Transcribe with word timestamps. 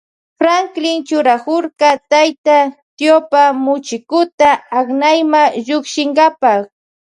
Franklin 0.39 0.97
churakurka 1.07 1.89
tayta 2.09 2.57
tiopa 2.97 3.43
muchikuta 3.63 4.49
aknayma 4.79 5.41
llukshinkapa. 5.67 6.51